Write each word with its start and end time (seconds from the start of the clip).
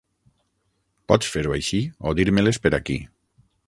Pots 1.13 1.31
fer-ho 1.35 1.55
així 1.59 1.83
o 2.13 2.17
dir-me-les 2.23 2.63
per 2.67 2.77
aquí. 2.83 3.01